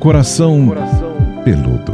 [0.00, 0.72] Coração
[1.44, 1.92] Peludo.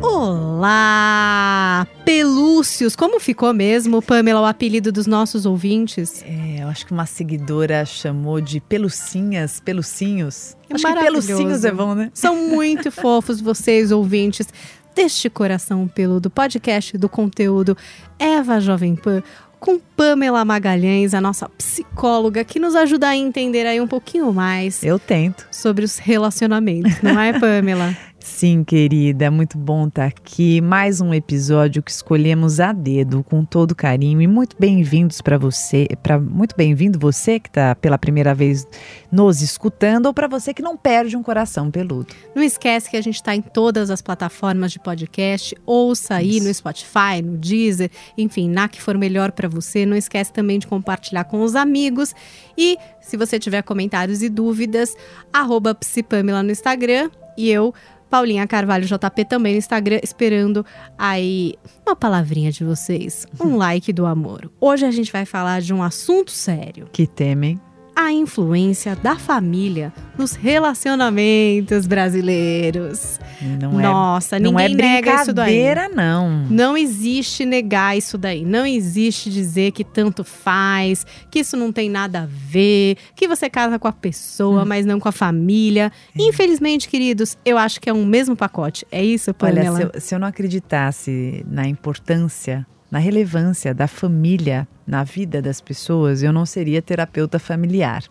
[0.00, 2.94] Olá, pelúcios!
[2.94, 6.22] Como ficou mesmo, Pamela, o apelido dos nossos ouvintes?
[6.24, 10.56] É, eu acho que uma seguidora chamou de pelucinhas, pelucinhos.
[10.70, 12.12] É acho que pelucinhos é bom, né?
[12.14, 14.46] São muito fofos vocês, ouvintes
[14.94, 17.76] deste Coração Peludo, podcast do conteúdo
[18.16, 19.24] Eva Jovem Pan,
[19.62, 24.82] com Pamela Magalhães, a nossa psicóloga, que nos ajuda a entender aí um pouquinho mais.
[24.82, 25.46] Eu tento.
[25.52, 27.96] Sobre os relacionamentos, não é, Pamela?
[28.24, 30.60] Sim, querida, muito bom estar aqui.
[30.60, 35.88] Mais um episódio que escolhemos a dedo, com todo carinho e muito bem-vindos para você,
[36.02, 38.66] para muito bem-vindo você que está pela primeira vez
[39.10, 42.14] nos escutando ou para você que não perde um coração peludo.
[42.32, 46.46] Não esquece que a gente está em todas as plataformas de podcast, ouça aí Isso.
[46.46, 49.84] no Spotify, no Deezer, enfim, na que for melhor para você.
[49.84, 52.14] Não esquece também de compartilhar com os amigos
[52.56, 54.96] e se você tiver comentários e dúvidas,
[55.32, 57.74] arroba Psipamela no Instagram e eu
[58.12, 60.66] Paulinha Carvalho JP também no Instagram, esperando
[60.98, 61.54] aí
[61.86, 64.52] uma palavrinha de vocês, um like do amor.
[64.60, 66.86] Hoje a gente vai falar de um assunto sério.
[66.92, 67.58] Que temem
[68.04, 73.18] a influência da família nos relacionamentos brasileiros.
[73.60, 75.74] Não é, Nossa, não ninguém é nega isso daí.
[75.94, 76.46] não.
[76.50, 78.44] Não existe negar isso daí.
[78.44, 83.48] Não existe dizer que tanto faz, que isso não tem nada a ver, que você
[83.48, 84.66] casa com a pessoa, hum.
[84.66, 85.90] mas não com a família.
[86.16, 86.22] É.
[86.22, 88.86] Infelizmente, queridos, eu acho que é um mesmo pacote.
[88.90, 89.76] É isso, Pamela?
[89.76, 95.40] Olha, se eu, se eu não acreditasse na importância na relevância da família na vida
[95.40, 98.04] das pessoas, eu não seria terapeuta familiar.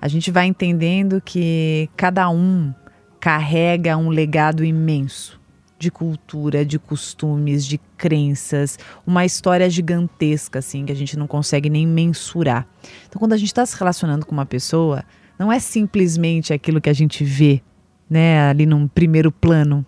[0.00, 2.72] A gente vai entendendo que cada um
[3.18, 5.40] carrega um legado imenso
[5.76, 11.68] de cultura, de costumes, de crenças, uma história gigantesca assim que a gente não consegue
[11.68, 12.64] nem mensurar.
[13.08, 15.04] Então, quando a gente está se relacionando com uma pessoa,
[15.36, 17.60] não é simplesmente aquilo que a gente vê,
[18.08, 19.84] né, ali num primeiro plano.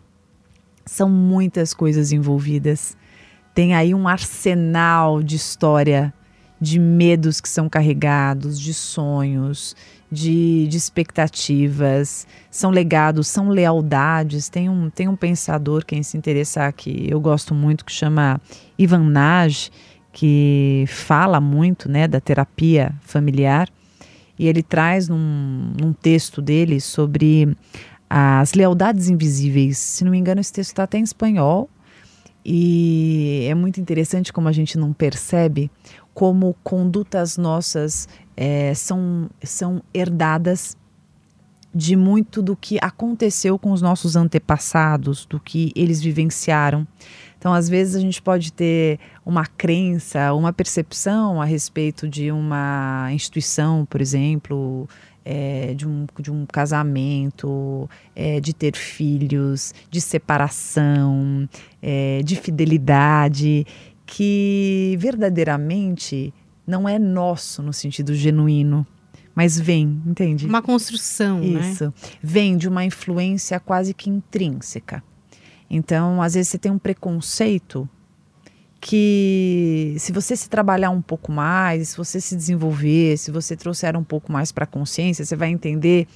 [0.85, 2.97] São muitas coisas envolvidas
[3.59, 6.15] tem aí um arsenal de história,
[6.61, 9.75] de medos que são carregados, de sonhos,
[10.09, 14.49] de, de expectativas, são legados, são lealdades.
[14.49, 18.41] Tem um, tem um pensador, quem se interessar, que eu gosto muito, que chama
[18.79, 19.73] Ivan Naj,
[20.13, 23.69] que fala muito né, da terapia familiar.
[24.39, 27.57] E ele traz num, num texto dele sobre
[28.09, 29.79] as lealdades invisíveis.
[29.79, 31.69] Se não me engano, esse texto está até em espanhol
[32.51, 35.71] e é muito interessante como a gente não percebe
[36.15, 40.75] como condutas nossas é, são, são herdadas
[41.75, 46.89] de muito do que aconteceu com os nossos antepassados, do que eles vivenciaram.
[47.37, 53.11] Então, às vezes, a gente pode ter uma crença, uma percepção a respeito de uma
[53.13, 54.89] instituição, por exemplo,
[55.25, 61.49] é, de, um, de um casamento, é, de ter filhos, de separação,
[61.83, 63.67] é, de fidelidade,
[64.07, 66.33] que verdadeiramente
[66.67, 68.87] não é nosso no sentido genuíno,
[69.35, 70.47] mas vem, entende?
[70.47, 71.71] Uma construção, né?
[71.71, 71.85] Isso.
[71.85, 71.93] Né?
[72.23, 75.03] Vem de uma influência quase que intrínseca.
[75.71, 77.89] Então, às vezes você tem um preconceito
[78.81, 83.97] que se você se trabalhar um pouco mais, se você se desenvolver, se você trouxer
[83.97, 86.07] um pouco mais para a consciência, você vai entender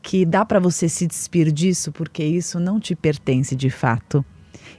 [0.00, 4.24] que dá para você se despir disso porque isso não te pertence de fato.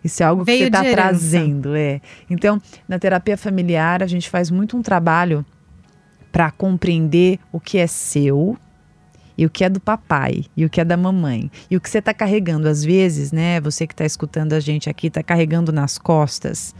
[0.04, 2.00] Isso é algo Veio que você está trazendo, é.
[2.30, 5.44] Então, na terapia familiar, a gente faz muito um trabalho
[6.32, 8.56] para compreender o que é seu
[9.38, 11.90] e o que é do papai e o que é da mamãe e o que
[11.90, 13.60] você está carregando às vezes, né?
[13.62, 16.74] Você que está escutando a gente aqui está carregando nas costas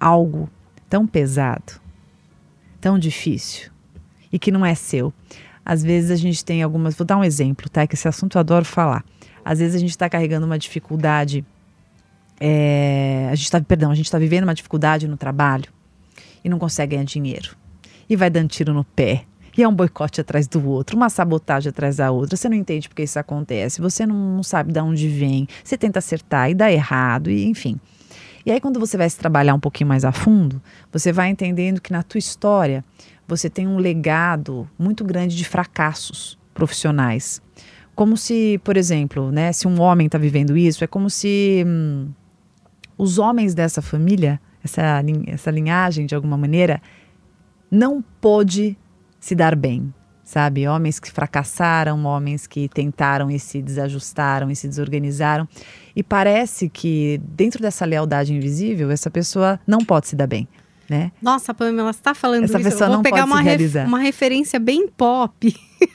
[0.00, 0.48] algo
[0.88, 1.74] tão pesado,
[2.80, 3.70] tão difícil
[4.32, 5.12] e que não é seu.
[5.64, 6.94] Às vezes a gente tem algumas.
[6.94, 7.86] Vou dar um exemplo, tá?
[7.86, 9.04] Que esse assunto eu adoro falar.
[9.44, 11.44] Às vezes a gente está carregando uma dificuldade.
[12.40, 15.66] É, a gente está, perdão, a gente está vivendo uma dificuldade no trabalho
[16.42, 17.54] e não consegue ganhar dinheiro.
[18.08, 19.24] E vai dando tiro no pé.
[19.56, 22.36] E é um boicote atrás do outro, uma sabotagem atrás da outra.
[22.36, 25.98] Você não entende porque isso acontece, você não, não sabe de onde vem, você tenta
[25.98, 27.78] acertar e dá errado, e enfim.
[28.44, 31.80] E aí, quando você vai se trabalhar um pouquinho mais a fundo, você vai entendendo
[31.80, 32.84] que na tua história
[33.28, 37.40] você tem um legado muito grande de fracassos profissionais.
[37.94, 42.08] Como se, por exemplo, né, se um homem está vivendo isso, é como se hum,
[42.96, 46.82] os homens dessa família, essa, essa linhagem de alguma maneira,
[47.70, 48.76] não pôde
[49.20, 49.92] se dar bem,
[50.30, 50.66] sabe?
[50.68, 55.48] Homens que fracassaram, homens que tentaram e se desajustaram e se desorganizaram.
[55.94, 60.46] E parece que dentro dessa lealdade invisível, essa pessoa não pode se dar bem.
[60.88, 61.10] né?
[61.20, 62.68] Nossa, Pamela, você está falando Essa isso.
[62.70, 63.86] pessoa eu vou não pegar pode uma, realizar.
[63.86, 65.54] uma referência bem pop.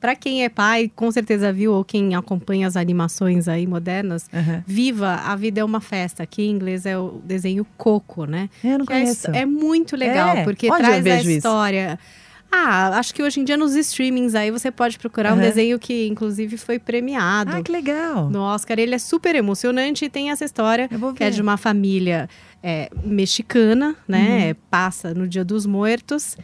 [0.00, 4.60] Para quem é pai, com certeza viu, ou quem acompanha as animações aí modernas, Uhum.
[4.66, 8.50] Viva, a vida é uma festa, que em inglês é o desenho Coco, né?
[8.64, 9.30] Eu não Que é, conheço.
[9.30, 10.42] é muito legal, É?
[10.44, 11.46] porque Onde traz a vejo isso?
[12.54, 15.40] Ah, acho que hoje em dia nos streamings aí você pode procurar um Aham.
[15.42, 18.28] desenho que inclusive foi premiado Ah, que legal.
[18.28, 18.78] no Oscar.
[18.78, 22.28] Ele é super emocionante e tem essa história que é de uma família
[22.62, 24.48] é, mexicana, né?
[24.50, 24.54] Uhum.
[24.70, 26.36] Passa no Dia dos Mortos.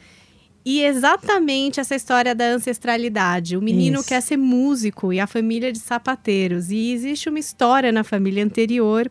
[0.65, 3.57] E exatamente essa história da ancestralidade.
[3.57, 4.09] O menino Isso.
[4.09, 6.71] quer ser músico e a família de sapateiros.
[6.71, 9.11] E existe uma história na família anterior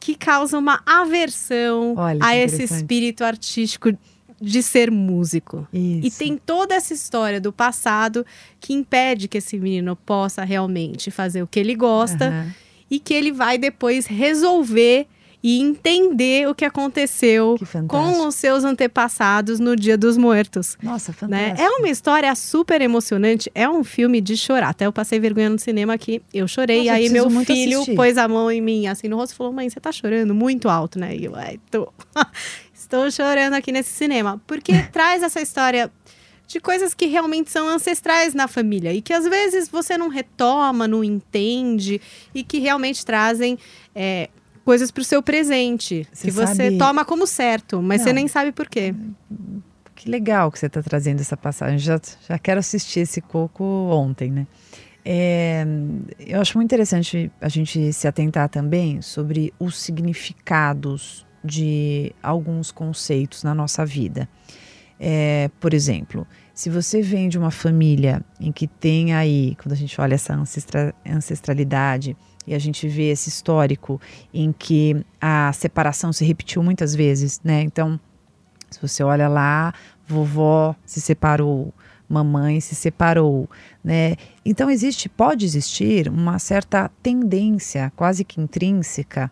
[0.00, 3.92] que causa uma aversão Olha a esse espírito artístico
[4.40, 5.68] de ser músico.
[5.72, 6.18] E Isso.
[6.18, 8.24] tem toda essa história do passado
[8.58, 12.54] que impede que esse menino possa realmente fazer o que ele gosta Aham.
[12.90, 15.06] e que ele vai depois resolver
[15.42, 20.76] e entender o que aconteceu Que com os seus antepassados no Dia dos Mortos.
[20.82, 21.16] Nossa, Né?
[21.18, 21.62] fantástico.
[21.62, 24.68] É uma história super emocionante, é um filme de chorar.
[24.68, 26.78] Até eu passei vergonha no cinema aqui, eu chorei.
[26.78, 27.96] Nossa, eu aí preciso meu filho assistir.
[27.96, 30.68] pôs a mão em mim, assim, no rosto e falou: Mãe, você tá chorando muito
[30.68, 31.16] alto, né?
[31.16, 31.90] E eu, ai, tô.
[32.90, 34.42] Estou chorando aqui nesse cinema.
[34.48, 35.90] Porque traz essa história
[36.48, 40.88] de coisas que realmente são ancestrais na família e que às vezes você não retoma,
[40.88, 42.00] não entende
[42.34, 43.56] e que realmente trazem
[43.94, 44.28] é,
[44.64, 48.14] coisas para o seu presente Você que você sabe- toma como certo, mas você Não.
[48.16, 48.92] nem sabe por quê.
[49.94, 51.78] Que legal que você está trazendo essa passagem.
[51.78, 54.46] Já, já quero assistir esse coco ontem, né?
[55.04, 55.64] É,
[56.18, 63.42] eu acho muito interessante a gente se atentar também sobre os significados de alguns conceitos
[63.42, 64.28] na nossa vida.
[64.98, 69.76] É, por exemplo, se você vem de uma família em que tem aí, quando a
[69.76, 72.14] gente olha essa ancestra- ancestralidade
[72.46, 73.98] e a gente vê esse histórico
[74.32, 77.62] em que a separação se repetiu muitas vezes, né?
[77.62, 77.98] Então,
[78.70, 79.72] se você olha lá,
[80.06, 81.72] vovó se separou,
[82.06, 83.48] mamãe se separou,
[83.82, 84.16] né?
[84.44, 89.30] Então existe, pode existir uma certa tendência, quase que intrínseca,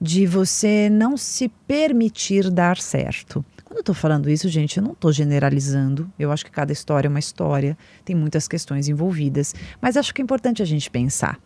[0.00, 3.44] de você não se permitir dar certo.
[3.64, 6.10] Quando eu estou falando isso, gente, eu não estou generalizando.
[6.18, 10.22] Eu acho que cada história é uma história, tem muitas questões envolvidas, mas acho que
[10.22, 11.38] é importante a gente pensar.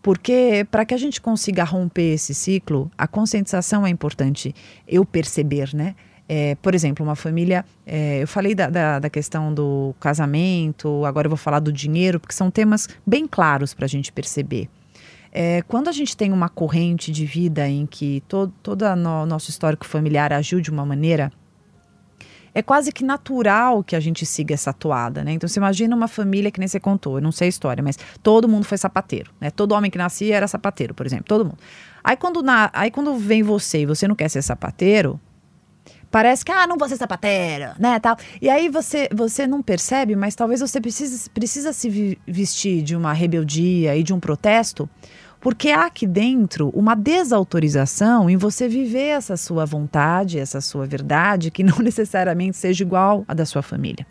[0.00, 4.54] Porque para que a gente consiga romper esse ciclo, a conscientização é importante
[4.86, 5.96] eu perceber, né?
[6.28, 7.64] É, por exemplo, uma família.
[7.86, 12.20] é, eu falei da, da, da questão do casamento, agora eu vou falar do dinheiro,
[12.20, 14.68] porque são temas bem claros para a gente perceber.
[15.36, 19.50] É, quando a gente tem uma corrente de vida em que to, todo o nosso
[19.50, 21.32] histórico familiar agiu de uma maneira,
[22.54, 25.32] é quase que natural que a gente siga essa toada, né?
[25.32, 27.98] Então você imagina uma família que nem você contou, eu não sei a história, mas
[28.22, 29.50] todo mundo foi sapateiro, né?
[29.50, 31.58] Todo homem que nascia era sapateiro, por exemplo, todo mundo.
[32.04, 35.20] Aí quando, na, aí quando vem você e você não quer ser sapateiro,
[36.12, 38.16] parece que, ah, não vou ser sapateiro, né, tal.
[38.40, 43.12] E aí você, você não percebe, mas talvez você precise, precisa se vestir de uma
[43.12, 44.88] rebeldia e de um protesto,
[45.44, 51.50] porque há aqui dentro uma desautorização em você viver essa sua vontade, essa sua verdade,
[51.50, 54.06] que não necessariamente seja igual à da sua família.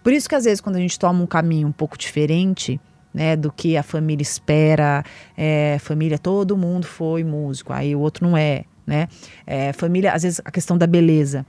[0.00, 2.80] Por isso que às vezes quando a gente toma um caminho um pouco diferente,
[3.12, 5.02] né, do que a família espera,
[5.36, 9.08] é, família, todo mundo foi músico, aí o outro não é, né?
[9.44, 11.44] É, família, às vezes a questão da beleza.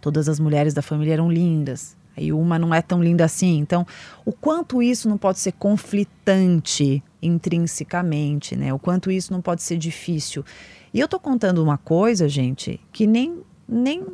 [0.00, 1.94] Todas as mulheres da família eram lindas.
[2.16, 3.58] Aí uma não é tão linda assim.
[3.58, 3.86] Então,
[4.24, 8.74] o quanto isso não pode ser conflitante intrinsecamente, né?
[8.74, 10.44] O quanto isso não pode ser difícil.
[10.92, 14.04] E eu tô contando uma coisa, gente, que nem, nem,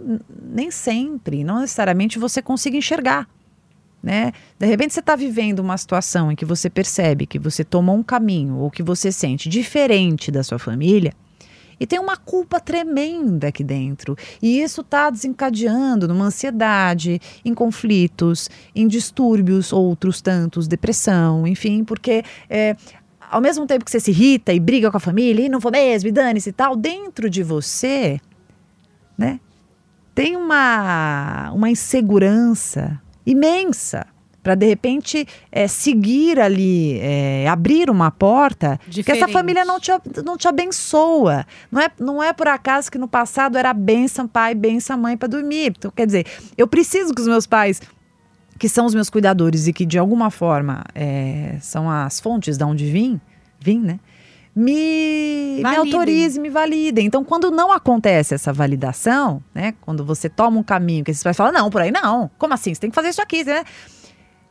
[0.43, 3.29] nem sempre, não necessariamente você consiga enxergar.
[4.01, 4.33] Né?
[4.57, 8.03] De repente você está vivendo uma situação em que você percebe que você tomou um
[8.03, 11.13] caminho ou que você sente diferente da sua família
[11.81, 14.17] e tem uma culpa tremenda aqui dentro.
[14.43, 22.25] E isso está desencadeando numa ansiedade, em conflitos, em distúrbios, outros tantos, depressão, enfim, porque
[22.49, 22.77] é,
[23.31, 25.73] ao mesmo tempo que você se irrita e briga com a família, e não vou
[25.73, 28.21] mesmo, e dane-se e tal, dentro de você,
[29.17, 29.41] né,
[30.15, 34.07] tem uma, uma insegurança imensa
[34.43, 39.33] para de repente é, seguir ali, é, abrir uma porta que essa Diferente.
[39.33, 39.91] família não te,
[40.25, 41.45] não te abençoa.
[41.71, 45.29] Não é, não é por acaso que no passado era benção pai, benção mãe para
[45.29, 45.75] dormir.
[45.77, 47.83] Então, quer dizer, eu preciso que os meus pais,
[48.59, 52.65] que são os meus cuidadores e que de alguma forma é, são as fontes de
[52.65, 53.21] onde vim,
[53.61, 54.01] vim, né?
[54.55, 57.07] Me, me autorize, me validem.
[57.07, 59.75] Então, quando não acontece essa validação, né?
[59.83, 62.29] Quando você toma um caminho que esses pais falam, não, por aí não.
[62.37, 62.75] Como assim?
[62.75, 63.63] Você tem que fazer isso aqui, né?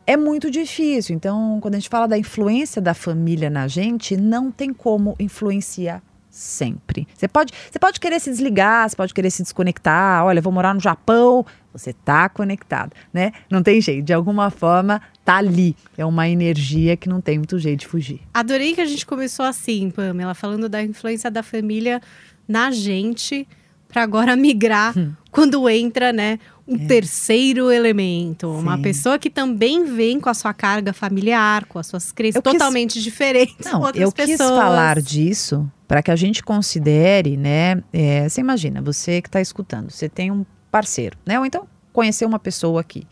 [0.06, 1.14] É muito difícil.
[1.14, 6.02] Então, quando a gente fala da influência da família na gente, não tem como influenciar
[6.38, 7.08] sempre.
[7.16, 10.24] Você pode, você pode querer se desligar, você pode querer se desconectar.
[10.24, 11.46] Olha, vou morar no Japão.
[11.74, 13.32] Você tá conectado, né?
[13.50, 14.06] Não tem jeito.
[14.06, 15.76] De alguma forma, tá ali.
[15.98, 18.22] É uma energia que não tem muito jeito de fugir.
[18.34, 22.02] Adorei que a gente começou assim, Pamela, falando da influência da família
[22.48, 23.48] na gente,
[23.88, 25.14] para agora migrar hum.
[25.32, 26.40] quando entra, né?
[26.68, 26.86] Um é.
[26.86, 28.62] terceiro elemento, Sim.
[28.62, 32.94] uma pessoa que também vem com a sua carga familiar, com as suas crenças totalmente
[32.94, 33.04] quis...
[33.04, 33.66] diferentes.
[33.66, 34.14] Não, eu pessoas.
[34.14, 37.82] quis falar disso para que a gente considere, né?
[37.94, 41.40] É, você imagina, você que está escutando, você tem um parceiro, né?
[41.40, 43.08] Ou então conhecer uma pessoa aqui.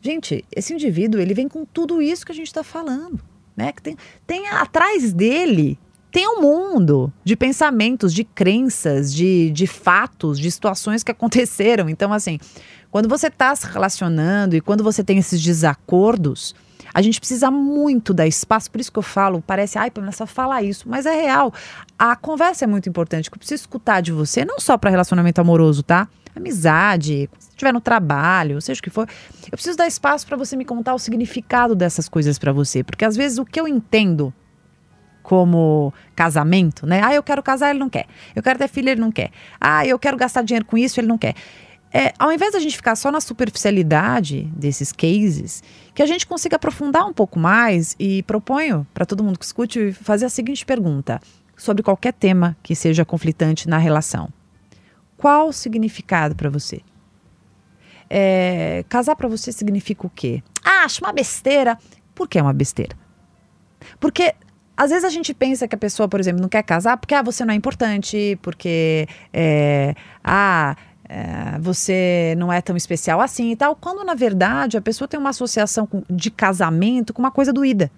[0.00, 3.20] Gente, esse indivíduo ele vem com tudo isso que a gente está falando,
[3.56, 3.72] né?
[3.72, 3.96] Que tem,
[4.26, 5.78] tem atrás dele
[6.16, 11.90] tem um mundo de pensamentos, de crenças, de, de fatos, de situações que aconteceram.
[11.90, 12.38] Então, assim,
[12.90, 16.54] quando você está se relacionando e quando você tem esses desacordos,
[16.96, 20.24] a gente precisa muito dar espaço, por isso que eu falo, parece, ai, Pamela, só
[20.26, 21.52] falar isso, mas é real.
[21.98, 25.38] A conversa é muito importante, que eu preciso escutar de você, não só para relacionamento
[25.38, 26.08] amoroso, tá?
[26.34, 29.06] Amizade, se estiver no trabalho, seja o que for.
[29.44, 33.04] Eu preciso dar espaço para você me contar o significado dessas coisas para você, porque
[33.04, 34.32] às vezes o que eu entendo
[35.22, 37.02] como casamento, né?
[37.04, 38.06] Ah, eu quero casar, ele não quer.
[38.34, 39.32] Eu quero ter filho, ele não quer.
[39.60, 41.34] Ah, eu quero gastar dinheiro com isso, ele não quer.
[41.98, 45.62] É, ao invés da gente ficar só na superficialidade desses cases,
[45.94, 49.94] que a gente consiga aprofundar um pouco mais e proponho para todo mundo que escute
[49.94, 51.18] fazer a seguinte pergunta
[51.56, 54.28] sobre qualquer tema que seja conflitante na relação.
[55.16, 56.82] Qual o significado para você?
[58.10, 60.42] É, casar para você significa o quê?
[60.62, 61.78] Ah, acho uma besteira.
[62.14, 62.94] Por que é uma besteira?
[63.98, 64.34] Porque
[64.76, 67.22] às vezes a gente pensa que a pessoa, por exemplo, não quer casar porque ah,
[67.22, 70.76] você não é importante, porque é, ah,
[71.08, 73.76] é, você não é tão especial assim e tal.
[73.76, 77.90] Quando na verdade a pessoa tem uma associação com, de casamento com uma coisa doída,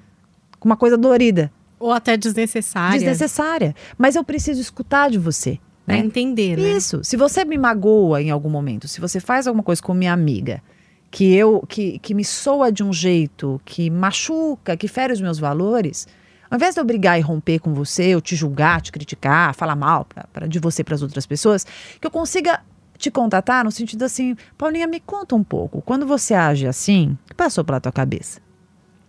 [0.59, 1.51] com uma coisa dolorida.
[1.81, 2.99] Ou até desnecessária.
[2.99, 3.75] Desnecessária.
[3.97, 5.59] Mas eu preciso escutar de você.
[5.87, 5.97] Né?
[5.97, 6.77] Pra entender, né?
[6.77, 7.03] Isso.
[7.03, 10.63] Se você me magoa em algum momento, se você faz alguma coisa com minha amiga,
[11.11, 15.39] que eu que, que me soa de um jeito que machuca, que fere os meus
[15.39, 16.07] valores,
[16.51, 19.77] ao invés de eu brigar e romper com você, eu te julgar, te criticar, falar
[19.77, 21.65] mal pra, pra de você para as outras pessoas,
[22.01, 22.61] que eu consiga
[22.99, 27.29] te contatar no sentido assim, Paulinha, me conta um pouco, quando você age assim, o
[27.29, 28.41] que passou pela tua cabeça?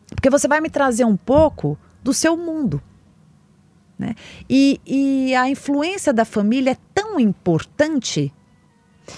[0.07, 2.81] Porque você vai me trazer um pouco do seu mundo.
[3.97, 4.15] Né?
[4.49, 8.33] E, e a influência da família é tão importante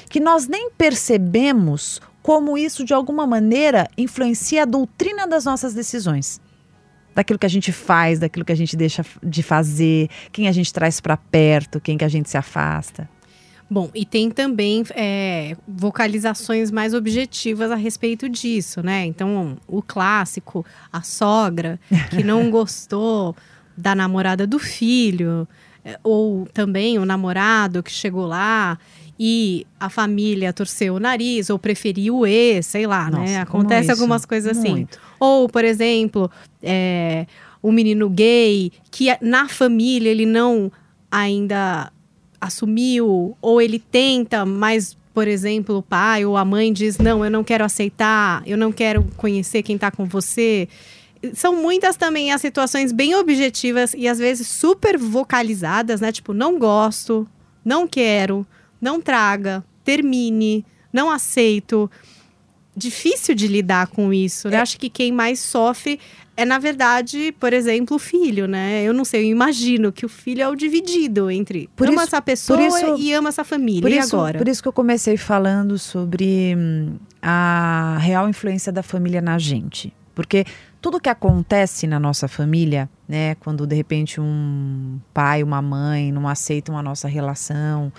[0.10, 6.40] que nós nem percebemos como isso, de alguma maneira, influencia a doutrina das nossas decisões
[7.14, 10.72] daquilo que a gente faz, daquilo que a gente deixa de fazer, quem a gente
[10.72, 13.10] traz para perto, quem que a gente se afasta.
[13.74, 19.06] Bom, e tem também é, vocalizações mais objetivas a respeito disso, né?
[19.06, 23.34] Então, o clássico, a sogra que não gostou
[23.78, 25.48] da namorada do filho,
[25.86, 28.78] é, ou também o namorado que chegou lá
[29.18, 33.20] e a família torceu o nariz ou preferiu o ex, sei lá, né?
[33.20, 33.40] Nossa, né?
[33.40, 34.72] Acontece algumas coisas assim.
[34.72, 35.00] Muito.
[35.18, 36.30] Ou, por exemplo,
[36.62, 37.26] é,
[37.64, 40.70] um menino gay que na família ele não
[41.10, 41.90] ainda
[42.42, 47.30] assumiu, ou ele tenta, mas, por exemplo, o pai ou a mãe diz: Não, eu
[47.30, 50.68] não quero aceitar, eu não quero conhecer quem está com você.
[51.34, 56.12] São muitas também as situações bem objetivas e às vezes super vocalizadas, né?
[56.12, 57.28] Tipo, não gosto,
[57.64, 58.46] não quero,
[58.82, 61.90] não traga, termine, não aceito
[62.76, 64.58] difícil de lidar com isso, né?
[64.58, 64.60] É.
[64.62, 66.00] Acho que quem mais sofre
[66.36, 68.84] é, na verdade, por exemplo, o filho, né?
[68.84, 72.04] Eu não sei, eu imagino que o filho é o dividido entre por ama isso,
[72.04, 73.82] essa pessoa isso, e ama essa família.
[73.82, 74.38] Por e isso, agora?
[74.38, 79.94] Por isso que eu comecei falando sobre hum, a real influência da família na gente.
[80.16, 80.46] Porque
[80.82, 86.28] tudo que acontece na nossa família, né, quando de repente um pai, uma mãe não
[86.28, 87.92] aceitam a nossa relação,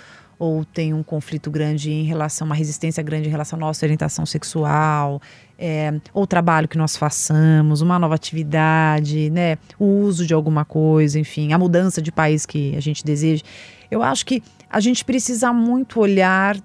[0.43, 4.25] ou tem um conflito grande em relação, uma resistência grande em relação à nossa orientação
[4.25, 5.21] sexual,
[5.57, 11.17] é, ou trabalho que nós façamos, uma nova atividade, né, o uso de alguma coisa,
[11.17, 13.41] enfim, a mudança de país que a gente deseja.
[13.89, 16.57] Eu acho que a gente precisa muito olhar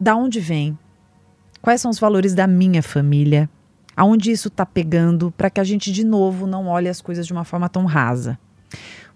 [0.00, 0.76] da onde vem,
[1.62, 3.48] quais são os valores da minha família,
[3.96, 7.32] aonde isso está pegando, para que a gente de novo não olhe as coisas de
[7.32, 8.36] uma forma tão rasa.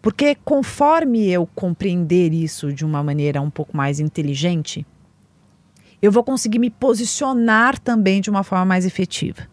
[0.09, 4.87] Porque conforme eu compreender isso de uma maneira um pouco mais inteligente,
[6.00, 9.47] eu vou conseguir me posicionar também de uma forma mais efetiva.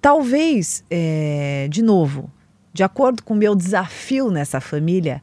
[0.00, 2.32] Talvez, é, de novo,
[2.72, 5.22] de acordo com o meu desafio nessa família,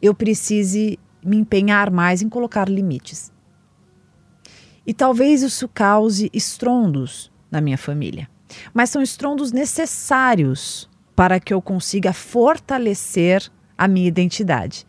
[0.00, 3.32] eu precise me empenhar mais em colocar limites.
[4.86, 8.30] E talvez isso cause estrondos na minha família.
[8.72, 14.86] Mas são estrondos necessários para que eu consiga fortalecer a minha identidade.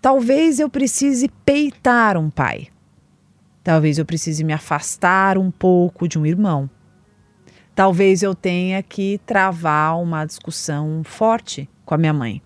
[0.00, 2.68] Talvez eu precise peitar um pai.
[3.64, 6.70] Talvez eu precise me afastar um pouco de um irmão.
[7.74, 12.40] Talvez eu tenha que travar uma discussão forte com a minha mãe.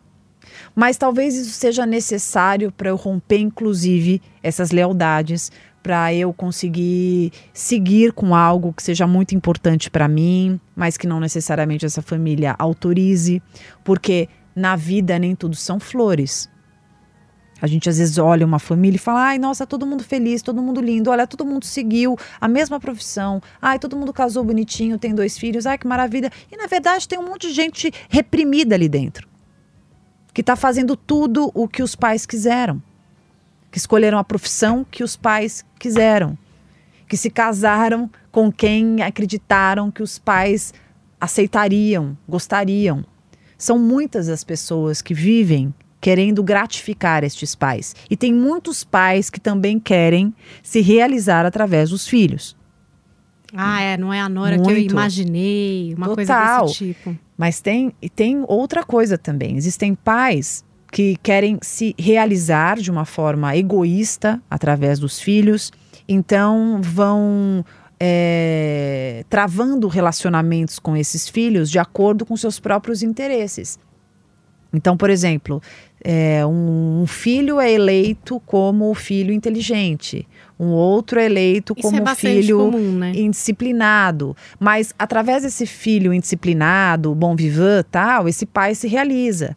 [0.74, 8.12] Mas talvez isso seja necessário para eu romper, inclusive, essas lealdades, para eu conseguir seguir
[8.12, 13.42] com algo que seja muito importante para mim, mas que não necessariamente essa família autorize,
[13.84, 14.28] porque
[14.60, 16.48] na vida nem tudo são flores.
[17.60, 20.62] A gente às vezes olha uma família e fala: ai, nossa, todo mundo feliz, todo
[20.62, 25.14] mundo lindo, olha, todo mundo seguiu a mesma profissão, ai, todo mundo casou bonitinho, tem
[25.14, 26.30] dois filhos, ai, que maravilha.
[26.50, 29.28] E na verdade tem um monte de gente reprimida ali dentro,
[30.32, 32.80] que está fazendo tudo o que os pais quiseram
[33.70, 36.36] que escolheram a profissão que os pais quiseram,
[37.08, 40.74] que se casaram com quem acreditaram que os pais
[41.20, 43.04] aceitariam, gostariam.
[43.60, 47.94] São muitas as pessoas que vivem querendo gratificar estes pais.
[48.08, 52.56] E tem muitos pais que também querem se realizar através dos filhos.
[53.54, 54.66] Ah, é, não é a Nora Muito.
[54.66, 56.60] que eu imaginei, uma Total.
[56.60, 57.18] coisa desse tipo.
[57.36, 59.58] Mas tem, tem outra coisa também.
[59.58, 65.70] Existem pais que querem se realizar de uma forma egoísta através dos filhos,
[66.08, 67.62] então vão
[68.00, 73.78] é, travando relacionamentos com esses filhos de acordo com seus próprios interesses.
[74.72, 75.60] Então, por exemplo,
[76.02, 80.26] é, um, um, filho é eleito como filho inteligente,
[80.58, 83.12] um outro é eleito Isso como é filho comum, né?
[83.14, 84.36] indisciplinado.
[84.58, 89.56] Mas através desse filho indisciplinado, bom vivant, tal, esse pai se realiza.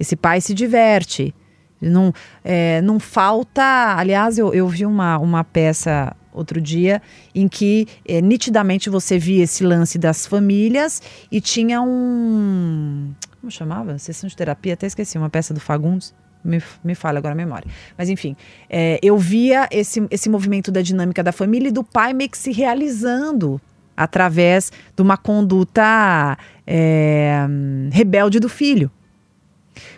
[0.00, 1.34] Esse pai se diverte.
[1.80, 3.96] Não, é, não falta.
[3.96, 7.02] Aliás, eu, eu vi uma, uma peça outro dia
[7.34, 13.12] em que é, nitidamente você via esse lance das famílias e tinha um.
[13.40, 13.98] Como chamava?
[13.98, 16.14] Sessão de terapia, até esqueci, uma peça do Fagundes.
[16.44, 17.68] Me, me fala agora a memória.
[17.96, 18.36] Mas enfim,
[18.70, 22.38] é, eu via esse, esse movimento da dinâmica da família e do pai meio que
[22.38, 23.60] se realizando
[23.96, 27.44] através de uma conduta é,
[27.90, 28.90] rebelde do filho.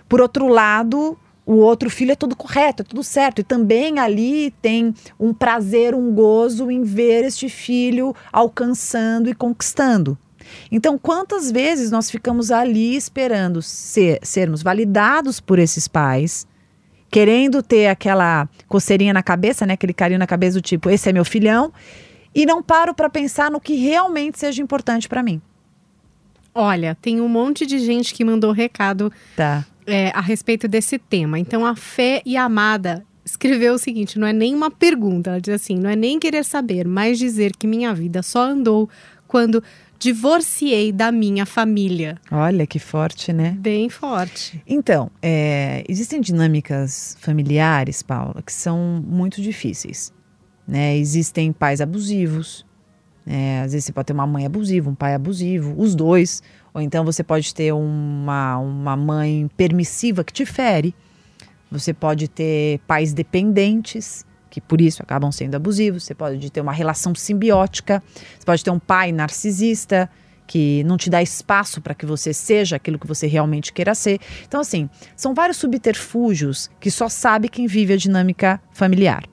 [0.09, 1.19] Por outro lado,
[1.51, 3.41] o outro filho é tudo correto, é tudo certo.
[3.41, 10.17] E também ali tem um prazer, um gozo em ver este filho alcançando e conquistando.
[10.71, 16.47] Então, quantas vezes nós ficamos ali esperando ser, sermos validados por esses pais,
[17.11, 21.13] querendo ter aquela coceirinha na cabeça, né, aquele carinho na cabeça do tipo, esse é
[21.13, 21.73] meu filhão,
[22.33, 25.43] e não paro para pensar no que realmente seja importante para mim.
[26.55, 31.39] Olha, tem um monte de gente que mandou recado tá é, a respeito desse tema.
[31.39, 35.41] Então, a fé e a amada escreveu o seguinte: não é nem uma pergunta, ela
[35.41, 38.89] diz assim, não é nem querer saber, mas dizer que minha vida só andou
[39.27, 39.63] quando
[39.99, 42.19] divorciei da minha família.
[42.33, 43.55] Olha que forte, né?
[43.61, 44.63] Bem forte.
[44.67, 50.11] Então, é, existem dinâmicas familiares, Paula, que são muito difíceis.
[50.67, 50.97] Né?
[50.97, 52.65] Existem pais abusivos.
[53.27, 56.81] É, às vezes você pode ter uma mãe abusiva, um pai abusivo, os dois ou
[56.81, 60.95] então você pode ter uma, uma mãe permissiva que te fere.
[61.71, 66.05] Você pode ter pais dependentes, que por isso acabam sendo abusivos.
[66.05, 68.03] Você pode ter uma relação simbiótica.
[68.39, 70.11] Você pode ter um pai narcisista
[70.47, 74.21] que não te dá espaço para que você seja aquilo que você realmente queira ser.
[74.47, 79.25] Então, assim, são vários subterfúgios que só sabe quem vive a dinâmica familiar.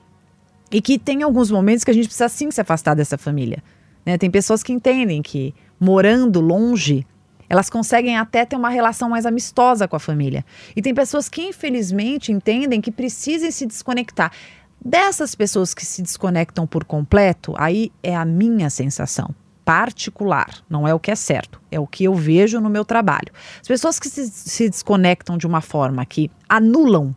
[0.70, 3.64] E que tem alguns momentos que a gente precisa sim se afastar dessa família.
[4.06, 4.16] Né?
[4.16, 7.04] Tem pessoas que entendem que morando longe
[7.48, 10.44] elas conseguem até ter uma relação mais amistosa com a família.
[10.76, 14.32] E tem pessoas que, infelizmente, entendem que precisam se desconectar.
[14.84, 19.34] Dessas pessoas que se desconectam por completo, aí é a minha sensação
[19.64, 23.30] particular, não é o que é certo, é o que eu vejo no meu trabalho.
[23.60, 27.14] As pessoas que se, se desconectam de uma forma que anulam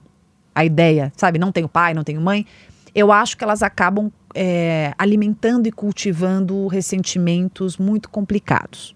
[0.53, 2.45] a ideia, sabe, não tenho pai, não tenho mãe,
[2.93, 8.93] eu acho que elas acabam é, alimentando e cultivando ressentimentos muito complicados.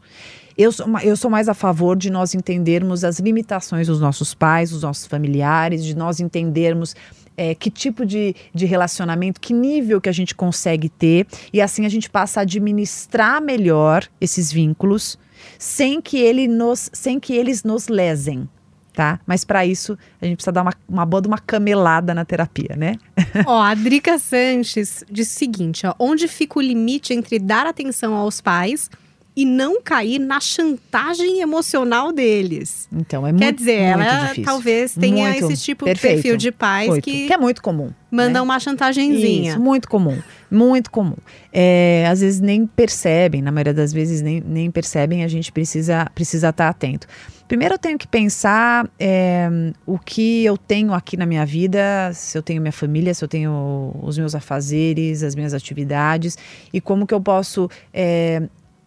[0.57, 4.69] Eu sou, eu sou mais a favor de nós entendermos as limitações dos nossos pais,
[4.69, 6.95] dos nossos familiares, de nós entendermos
[7.35, 11.85] é, que tipo de, de relacionamento, que nível que a gente consegue ter, e assim
[11.85, 15.17] a gente passa a administrar melhor esses vínculos
[15.59, 18.47] sem que, ele nos, sem que eles nos lesem.
[18.93, 19.19] Tá?
[19.27, 22.77] Mas para isso a gente precisa dar uma, uma boa de uma camelada na terapia,
[22.77, 22.95] né?
[23.45, 28.13] ó, a Drica Sanches diz o seguinte: ó, onde fica o limite entre dar atenção
[28.13, 28.89] aos pais
[29.35, 32.87] e não cair na chantagem emocional deles.
[32.91, 34.43] Então, é Quer muito, dizer, muito ela difícil.
[34.45, 35.51] talvez tenha Muito.
[35.51, 36.15] esse tipo Perfeito.
[36.15, 37.03] de perfil de pais Muito.
[37.03, 37.91] que, que é muito comum.
[38.09, 38.41] mandam né?
[38.41, 39.51] uma chantagenzinha.
[39.51, 40.17] Isso, muito comum,
[40.49, 41.17] muito comum.
[41.51, 46.09] É, às vezes nem percebem, na maioria das vezes nem, nem percebem, a gente precisa
[46.15, 47.05] precisa estar atento.
[47.47, 49.47] Primeiro eu tenho que pensar é,
[49.85, 53.27] o que eu tenho aqui na minha vida, se eu tenho minha família, se eu
[53.27, 56.37] tenho os meus afazeres, as minhas atividades
[56.73, 58.41] e como que eu posso é,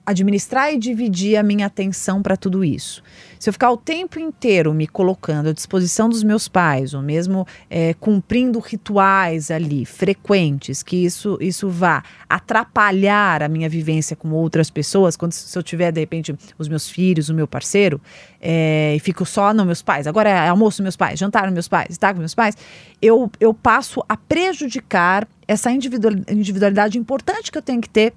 [0.08, 3.02] administrar e dividir a minha atenção para tudo isso.
[3.38, 7.46] Se eu ficar o tempo inteiro me colocando à disposição dos meus pais, ou mesmo
[7.68, 14.70] é, cumprindo rituais ali frequentes, que isso, isso vá atrapalhar a minha vivência com outras
[14.70, 18.00] pessoas, quando se eu tiver de repente os meus filhos, o meu parceiro,
[18.40, 21.68] é, e fico só nos meus pais, agora é almoço meus pais, jantar nos meus
[21.68, 22.56] pais, estar com meus pais,
[23.00, 28.14] eu, eu passo a prejudicar essa individual- individualidade importante que eu tenho que ter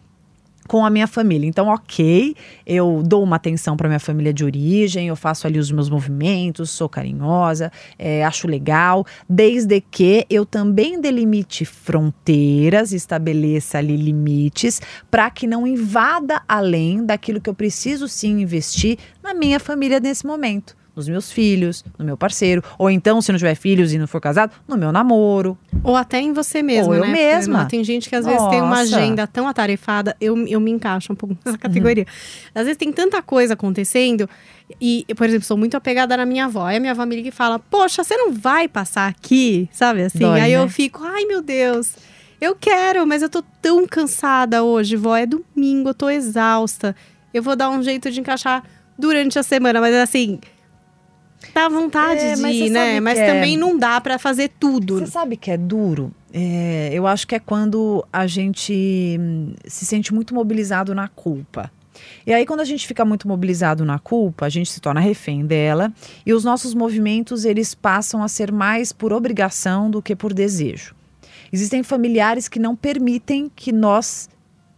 [0.72, 1.46] com a minha família.
[1.46, 2.34] Então, ok,
[2.66, 6.70] eu dou uma atenção para minha família de origem, eu faço ali os meus movimentos,
[6.70, 15.30] sou carinhosa, é, acho legal, desde que eu também delimite fronteiras, estabeleça ali limites, para
[15.30, 20.81] que não invada além daquilo que eu preciso sim investir na minha família nesse momento.
[20.94, 24.20] Nos meus filhos, no meu parceiro, ou então, se não tiver filhos e não for
[24.20, 25.58] casado, no meu namoro.
[25.84, 27.14] Ou até em você mesma, Ou eu né?
[27.14, 27.66] mesma.
[27.66, 28.98] Tem gente que às vezes tem uma Nossa.
[28.98, 31.40] agenda tão atarefada, eu, eu me encaixo um pouco Uhum.
[31.46, 32.06] nessa categoria.
[32.54, 34.30] Às vezes tem tanta coisa acontecendo,
[34.82, 36.66] e, eu, por exemplo, sou muito apegada na minha avó.
[36.66, 39.70] Aí a minha avó me liga e fala, poxa, você não vai passar aqui?
[39.72, 40.20] Sabe assim?
[40.20, 40.70] Dói, Aí eu né?
[40.70, 41.94] fico, ai meu Deus,
[42.42, 45.16] eu quero, mas eu tô tão cansada hoje, vó.
[45.16, 46.94] É domingo, eu tô exausta.
[47.34, 48.64] Eu vou dar um jeito de encaixar
[49.00, 50.40] durante a semana, mas assim.
[51.54, 53.00] Dá vontade É, de né?
[53.00, 55.00] Mas é- também não dá pra fazer tudo.
[55.00, 56.12] Você sabe que é duro?
[56.34, 61.72] É, eu acho que é quando a gente hum, se sente muito mobilizado na culpa.
[62.26, 65.46] E aí, quando a gente fica muito mobilizado na culpa, a gente se torna refém
[65.46, 65.92] dela
[66.26, 70.96] e os nossos movimentos eles passam a ser mais por obrigação do que por desejo.
[71.52, 74.30] Existem familiares que não permitem que nós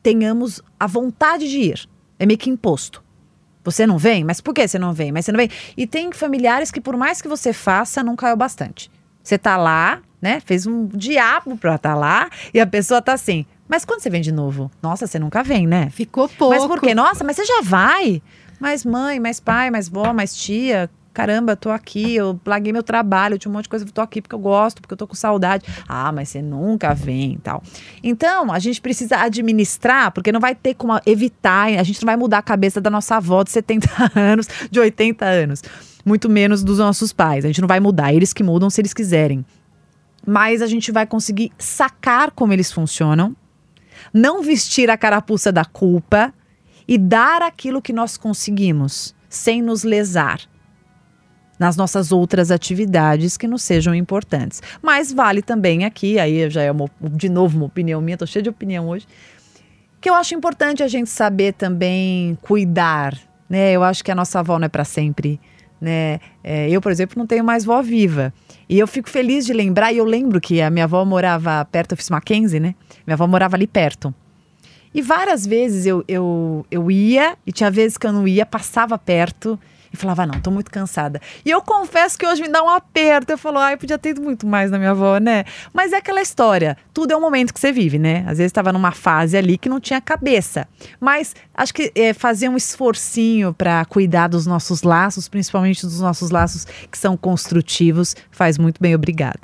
[0.01, 1.87] tenhamos a vontade de ir.
[2.17, 3.02] É meio que imposto.
[3.63, 4.23] Você não vem?
[4.23, 5.11] Mas por que você não vem?
[5.11, 5.49] Mas você não vem?
[5.77, 8.91] E tem familiares que, por mais que você faça, não caiu bastante.
[9.23, 10.41] Você tá lá, né?
[10.45, 13.45] Fez um diabo pra estar lá e a pessoa tá assim.
[13.67, 14.69] Mas quando você vem de novo?
[14.81, 15.89] Nossa, você nunca vem, né?
[15.89, 16.53] Ficou pouco.
[16.53, 16.93] Mas por quê?
[16.93, 18.21] Nossa, mas você já vai?
[18.59, 20.89] Mais mãe, mais pai, mais vó, mais tia.
[21.13, 24.19] Caramba, tô aqui, eu larguei meu trabalho, eu tinha um monte de coisa, tô aqui
[24.19, 25.63] porque eu gosto, porque eu tô com saudade.
[25.87, 27.61] Ah, mas você nunca vem e tal.
[28.01, 32.17] Então, a gente precisa administrar, porque não vai ter como evitar, a gente não vai
[32.17, 33.87] mudar a cabeça da nossa avó de 70
[34.19, 35.61] anos, de 80 anos.
[36.03, 37.45] Muito menos dos nossos pais.
[37.45, 39.45] A gente não vai mudar, eles que mudam se eles quiserem.
[40.25, 43.35] Mas a gente vai conseguir sacar como eles funcionam,
[44.11, 46.33] não vestir a carapuça da culpa
[46.87, 50.51] e dar aquilo que nós conseguimos, sem nos lesar
[51.63, 54.61] nas nossas outras atividades que nos sejam importantes.
[54.81, 58.43] Mas vale também aqui, aí já é uma, de novo uma opinião minha, tô cheia
[58.43, 59.07] de opinião hoje,
[60.01, 63.17] que eu acho importante a gente saber também cuidar,
[63.49, 63.71] né?
[63.71, 65.39] Eu acho que a nossa avó não é para sempre,
[65.79, 66.19] né?
[66.43, 68.33] É, eu, por exemplo, não tenho mais vó viva.
[68.67, 71.93] E eu fico feliz de lembrar, e eu lembro que a minha avó morava perto,
[71.93, 72.75] eu fiz Mackenzie, né?
[73.07, 74.13] Minha avó morava ali perto.
[74.93, 78.97] E várias vezes eu, eu, eu ia, e tinha vezes que eu não ia, passava
[78.97, 79.57] perto
[79.93, 81.21] e falava, não, tô muito cansada.
[81.45, 83.31] E eu confesso que hoje me dá um aperto.
[83.31, 85.45] Eu falo, ai, podia ter ido muito mais na minha avó, né?
[85.71, 88.21] Mas é aquela história, tudo é um momento que você vive, né?
[88.21, 90.67] Às vezes estava numa fase ali que não tinha cabeça.
[90.99, 96.31] Mas acho que é, fazer um esforcinho para cuidar dos nossos laços, principalmente dos nossos
[96.31, 99.41] laços que são construtivos, faz muito bem, obrigada.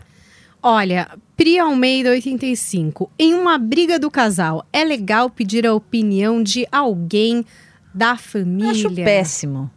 [0.62, 1.07] Olha,
[1.38, 3.09] Pri Almeida 85.
[3.17, 7.45] Em uma briga do casal, é legal pedir a opinião de alguém
[7.93, 8.71] da família?
[8.71, 9.71] Acho péssimo.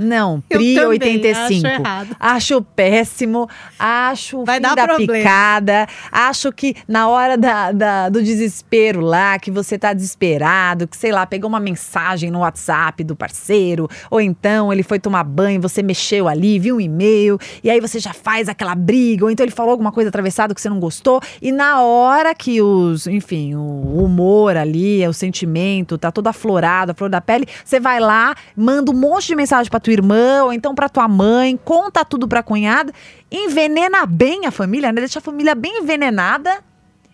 [0.00, 1.66] Não, Eu Pri também 85.
[1.66, 2.16] acho errado.
[2.18, 5.12] Acho péssimo, acho Vai fim dar da problema.
[5.12, 5.86] picada.
[6.10, 11.12] Acho que na hora da, da- do desespero lá, que você tá desesperado, que sei
[11.12, 15.82] lá, pegou uma mensagem no WhatsApp do parceiro, ou então ele foi tomar banho, você
[15.82, 19.52] mexeu ali, viu um e-mail, e aí você já faz aquela briga, ou então ele
[19.52, 24.02] falou alguma coisa atravessada que você não gostou, e na hora que os, enfim, o
[24.04, 28.90] humor ali, o sentimento, tá todo aflorado, a flor da pele, você vai lá, manda
[28.90, 32.42] um monte de mensagem pra tua irmã, ou então pra tua mãe, conta tudo pra
[32.42, 32.92] cunhada,
[33.30, 35.00] envenena bem a família, né?
[35.00, 36.62] Deixa a família bem envenenada.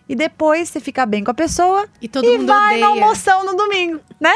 [0.09, 3.03] E depois você fica bem com a pessoa E todo e mundo vai na odeia.
[3.03, 4.31] almoção no domingo, né?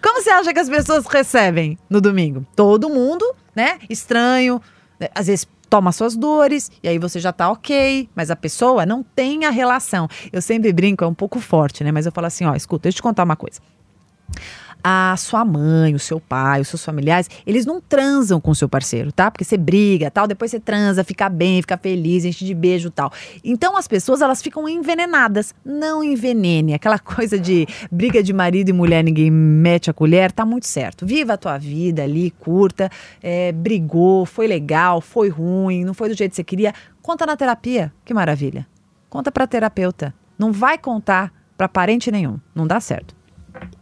[0.00, 2.46] Como você acha que as pessoas recebem no domingo?
[2.54, 3.78] Todo mundo, né?
[3.90, 4.62] Estranho,
[5.00, 5.08] né?
[5.12, 9.02] às vezes toma suas dores e aí você já tá ok, mas a pessoa não
[9.02, 10.06] tem a relação.
[10.32, 11.90] Eu sempre brinco, é um pouco forte, né?
[11.90, 13.60] Mas eu falo assim, ó, escuta, deixa eu te contar uma coisa.
[14.88, 18.68] A sua mãe, o seu pai, os seus familiares, eles não transam com o seu
[18.68, 19.32] parceiro, tá?
[19.32, 23.12] Porque você briga, tal, depois você transa, fica bem, fica feliz, enche de beijo, tal.
[23.42, 25.52] Então as pessoas elas ficam envenenadas.
[25.64, 30.46] Não envenene, aquela coisa de briga de marido e mulher, ninguém mete a colher, tá
[30.46, 31.04] muito certo.
[31.04, 32.88] Viva a tua vida ali, curta,
[33.20, 36.72] é, brigou, foi legal, foi ruim, não foi do jeito que você queria,
[37.02, 37.92] conta na terapia.
[38.04, 38.64] Que maravilha.
[39.10, 40.14] Conta para terapeuta.
[40.38, 42.38] Não vai contar para parente nenhum.
[42.54, 43.16] Não dá certo.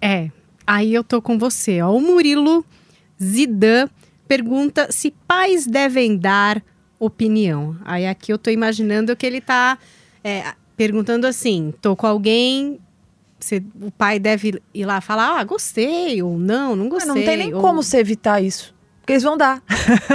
[0.01, 0.31] É,
[0.67, 1.81] Aí eu tô com você.
[1.83, 1.95] Ó.
[1.95, 2.65] O Murilo
[3.23, 3.89] Zidan
[4.27, 6.63] pergunta se pais devem dar
[6.99, 7.77] opinião.
[7.85, 9.79] Aí aqui eu tô imaginando que ele tá
[10.23, 12.79] é, perguntando assim: tô com alguém.
[13.39, 17.09] Você, o pai deve ir lá falar, ah, gostei, ou não, não gostei.
[17.09, 17.61] Mas não tem nem ou...
[17.61, 18.74] como você evitar isso.
[19.05, 19.63] Porque eles vão dar.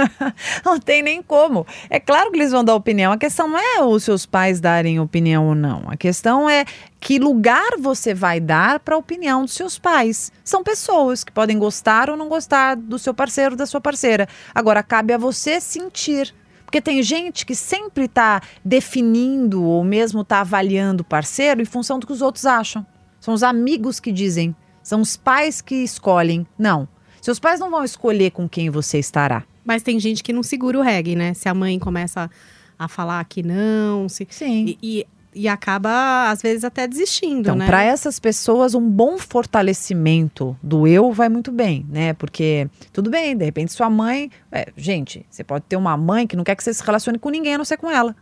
[0.66, 1.64] não tem nem como.
[1.88, 3.12] É claro que eles vão dar opinião.
[3.12, 5.84] A questão não é os seus pais darem opinião ou não.
[5.86, 6.64] A questão é
[6.98, 10.32] que lugar você vai dar para a opinião dos seus pais.
[10.42, 14.28] São pessoas que podem gostar ou não gostar do seu parceiro, da sua parceira.
[14.52, 16.34] Agora, cabe a você sentir.
[16.64, 22.00] Porque tem gente que sempre está definindo ou mesmo está avaliando o parceiro em função
[22.00, 22.84] do que os outros acham.
[23.20, 26.44] São os amigos que dizem, são os pais que escolhem.
[26.58, 26.88] Não.
[27.20, 29.44] Seus pais não vão escolher com quem você estará.
[29.64, 31.34] Mas tem gente que não segura o reggae, né?
[31.34, 32.30] Se a mãe começa
[32.78, 34.26] a falar que não, se...
[34.30, 34.64] Sim.
[34.66, 35.06] E, e,
[35.42, 37.66] e acaba, às vezes, até desistindo, então, né?
[37.66, 42.14] para essas pessoas, um bom fortalecimento do eu vai muito bem, né?
[42.14, 44.30] Porque, tudo bem, de repente sua mãe...
[44.50, 47.28] É, gente, você pode ter uma mãe que não quer que você se relacione com
[47.28, 48.16] ninguém, a não ser com ela.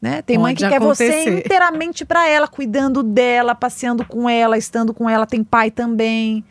[0.00, 0.20] Né?
[0.20, 1.10] Tem Pode mãe que acontecer.
[1.10, 5.24] quer você inteiramente para ela, cuidando dela, passeando com ela, estando com ela.
[5.24, 6.44] Tem pai também.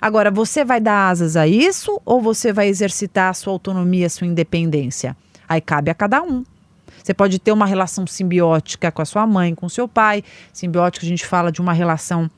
[0.00, 4.10] Agora, você vai dar asas a isso ou você vai exercitar a sua autonomia, a
[4.10, 5.16] sua independência?
[5.48, 6.44] Aí cabe a cada um.
[7.02, 10.22] Você pode ter uma relação simbiótica com a sua mãe, com o seu pai.
[10.52, 12.30] Simbiótica, a gente fala de uma relação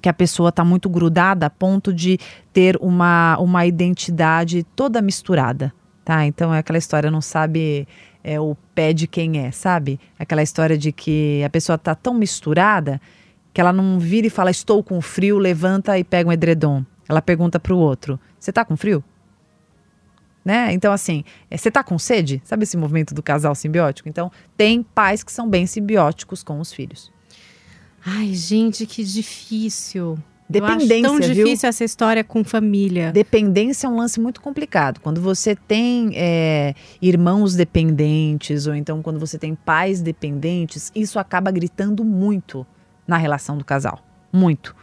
[0.00, 2.18] que a pessoa está muito grudada a ponto de
[2.52, 5.72] ter uma, uma identidade toda misturada,
[6.04, 6.26] tá?
[6.26, 7.86] Então é aquela história, não sabe
[8.24, 10.00] é, o pé de quem é, sabe?
[10.18, 13.00] Aquela história de que a pessoa está tão misturada
[13.52, 16.84] que ela não vira e fala estou com frio, levanta e pega um edredom.
[17.08, 19.02] Ela pergunta para o outro: Você tá com frio?
[20.44, 20.72] Né?
[20.72, 22.42] Então, assim, é, você tá com sede?
[22.44, 24.08] Sabe esse movimento do casal simbiótico?
[24.08, 27.12] Então, tem pais que são bem simbióticos com os filhos.
[28.04, 30.18] Ai, gente, que difícil.
[30.48, 31.44] Dependência, Eu tão viu?
[31.44, 33.12] difícil essa história com família.
[33.12, 35.00] Dependência é um lance muito complicado.
[35.00, 41.50] Quando você tem é, irmãos dependentes, ou então quando você tem pais dependentes, isso acaba
[41.50, 42.66] gritando muito
[43.06, 44.00] na relação do casal.
[44.32, 44.74] Muito.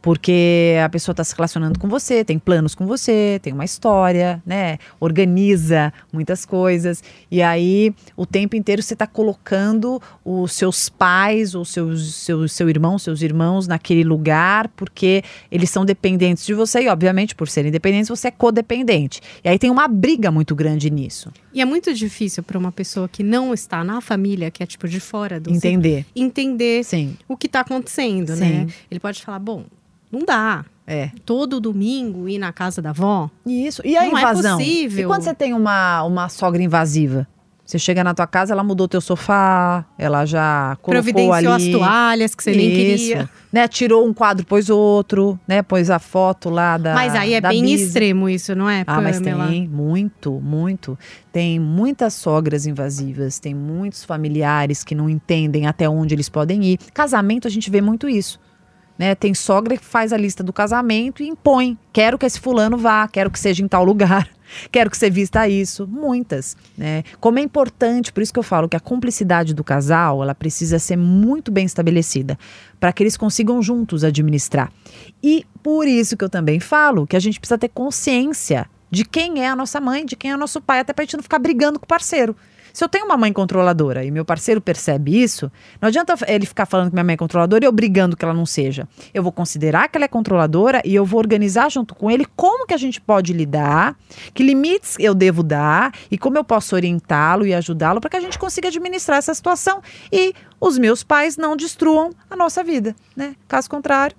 [0.00, 4.40] Porque a pessoa está se relacionando com você, tem planos com você, tem uma história,
[4.46, 4.78] né?
[5.00, 7.02] Organiza muitas coisas.
[7.30, 12.68] E aí, o tempo inteiro você está colocando os seus pais, ou seus, seu, seu
[12.68, 16.82] irmão, seus irmãos naquele lugar, porque eles são dependentes de você.
[16.82, 19.20] E, obviamente, por serem dependentes, você é codependente.
[19.42, 21.32] E aí tem uma briga muito grande nisso.
[21.52, 24.86] E é muito difícil para uma pessoa que não está na família, que é tipo
[24.86, 26.06] de fora do Entender.
[26.14, 27.16] entender Sim.
[27.26, 28.40] o que está acontecendo, Sim.
[28.40, 28.66] né?
[28.88, 29.64] Ele pode falar, bom,
[30.10, 30.64] não dá.
[30.86, 31.10] É.
[31.26, 33.28] Todo domingo ir na casa da avó.
[33.46, 33.82] Isso.
[33.84, 34.56] E a Não é invasão?
[34.56, 35.04] possível.
[35.04, 37.26] E quando você tem uma, uma sogra invasiva?
[37.62, 41.70] Você chega na tua casa, ela mudou teu sofá, ela já colocou providenciou ali...
[41.70, 43.04] as toalhas que você nem Isso.
[43.04, 43.30] queria.
[43.52, 45.60] Né, tirou um quadro, pôs outro, né?
[45.60, 46.94] Pôs a foto lá da.
[46.94, 49.48] Mas aí é bem extremo isso, não é, Ah, mas Pamela?
[49.48, 50.98] tem muito, muito.
[51.30, 56.78] Tem muitas sogras invasivas, tem muitos familiares que não entendem até onde eles podem ir.
[56.94, 58.40] Casamento, a gente vê muito isso.
[58.98, 59.14] Né?
[59.14, 61.78] Tem sogra que faz a lista do casamento e impõe.
[61.92, 64.28] Quero que esse fulano vá, quero que seja em tal lugar,
[64.72, 65.86] quero que você vista isso.
[65.86, 66.56] Muitas.
[66.76, 67.04] Né?
[67.20, 70.78] Como é importante, por isso que eu falo que a cumplicidade do casal ela precisa
[70.78, 72.36] ser muito bem estabelecida
[72.80, 74.72] para que eles consigam juntos administrar.
[75.22, 79.42] E por isso que eu também falo que a gente precisa ter consciência de quem
[79.42, 81.22] é a nossa mãe, de quem é o nosso pai, até para a gente não
[81.22, 82.34] ficar brigando com o parceiro.
[82.72, 85.50] Se eu tenho uma mãe controladora e meu parceiro percebe isso,
[85.80, 88.34] não adianta ele ficar falando que minha mãe é controladora e eu brigando que ela
[88.34, 88.88] não seja.
[89.12, 92.66] Eu vou considerar que ela é controladora e eu vou organizar junto com ele como
[92.66, 93.96] que a gente pode lidar,
[94.34, 98.20] que limites eu devo dar e como eu posso orientá-lo e ajudá-lo para que a
[98.20, 103.34] gente consiga administrar essa situação e os meus pais não destruam a nossa vida, né?
[103.46, 104.16] Caso contrário,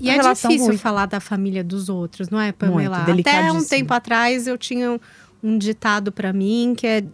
[0.00, 0.78] E é difícil ruim.
[0.78, 3.00] falar da família dos outros, não é, Pamela?
[3.00, 4.98] Muito, Até um tempo atrás eu tinha um,
[5.42, 7.04] um ditado para mim que é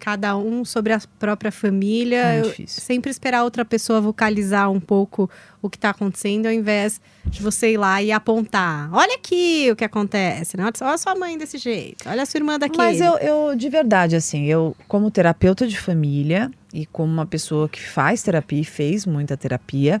[0.00, 2.18] cada um sobre a própria família.
[2.18, 7.42] É sempre esperar outra pessoa vocalizar um pouco o que está acontecendo, ao invés de
[7.42, 8.92] você ir lá e apontar.
[8.92, 10.64] Olha aqui o que acontece, né?
[10.80, 12.78] Olha a sua mãe desse jeito, olha a sua irmã daquele.
[12.78, 17.68] Mas eu, eu, de verdade, assim, eu, como terapeuta de família e como uma pessoa
[17.68, 20.00] que faz terapia e fez muita terapia,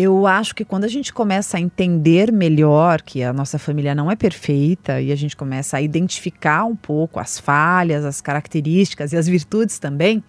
[0.00, 4.08] eu acho que quando a gente começa a entender melhor que a nossa família não
[4.08, 9.16] é perfeita e a gente começa a identificar um pouco as falhas, as características e
[9.16, 10.22] as virtudes também,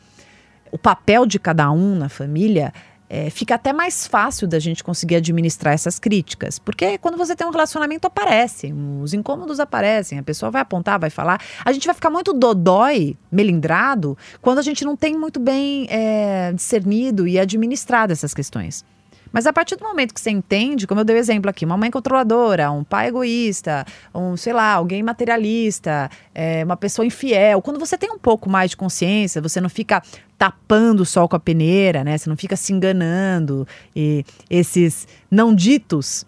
[0.71, 2.73] o papel de cada um na família,
[3.07, 6.57] é, fica até mais fácil da gente conseguir administrar essas críticas.
[6.57, 11.11] Porque quando você tem um relacionamento, aparece, os incômodos aparecem, a pessoa vai apontar, vai
[11.11, 11.39] falar.
[11.63, 16.51] A gente vai ficar muito dodói, melindrado, quando a gente não tem muito bem é,
[16.53, 18.83] discernido e administrado essas questões.
[19.31, 21.77] Mas a partir do momento que você entende, como eu dei o exemplo aqui, uma
[21.77, 27.79] mãe controladora, um pai egoísta, um, sei lá, alguém materialista, é, uma pessoa infiel, quando
[27.79, 30.01] você tem um pouco mais de consciência, você não fica
[30.37, 32.17] tapando o sol com a peneira, né?
[32.17, 36.25] Você não fica se enganando e esses não ditos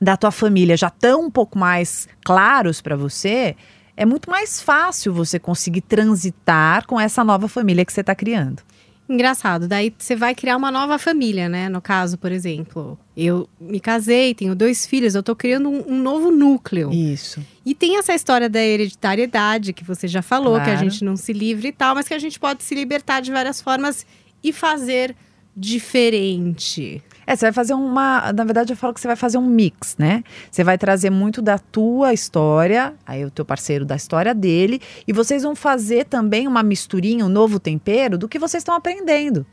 [0.00, 3.56] da tua família já estão um pouco mais claros para você,
[3.96, 8.62] é muito mais fácil você conseguir transitar com essa nova família que você está criando.
[9.08, 11.68] Engraçado, daí você vai criar uma nova família, né?
[11.68, 15.98] No caso, por exemplo, eu me casei, tenho dois filhos, eu tô criando um, um
[15.98, 16.92] novo núcleo.
[16.92, 17.40] Isso.
[17.64, 20.64] E tem essa história da hereditariedade, que você já falou, claro.
[20.64, 23.20] que a gente não se livre e tal, mas que a gente pode se libertar
[23.20, 24.04] de várias formas
[24.42, 25.14] e fazer
[25.56, 27.02] diferente.
[27.26, 28.32] É, você vai fazer uma.
[28.32, 30.22] Na verdade, eu falo que você vai fazer um mix, né?
[30.50, 35.12] Você vai trazer muito da tua história, aí o teu parceiro da história dele, e
[35.12, 39.44] vocês vão fazer também uma misturinha, um novo tempero do que vocês estão aprendendo.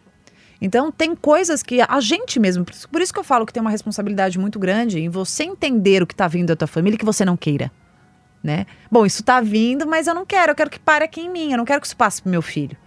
[0.61, 2.63] Então, tem coisas que a gente mesmo.
[2.89, 6.07] Por isso que eu falo que tem uma responsabilidade muito grande em você entender o
[6.07, 7.69] que está vindo da tua família que você não queira.
[8.41, 8.65] Né?
[8.89, 11.51] Bom, isso está vindo, mas eu não quero, eu quero que pare aqui em mim,
[11.51, 12.77] eu não quero que isso passe pro meu filho.